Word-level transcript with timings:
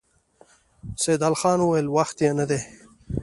سيدال 1.03 1.33
خان 1.41 1.59
وويل: 1.61 1.87
وخت 1.97 2.17
يې 2.25 2.31
نه 2.39 2.45
دی؟ 2.49 2.59